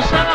[0.00, 0.25] the sun.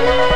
[0.00, 0.20] Trouble.
[0.20, 0.29] See,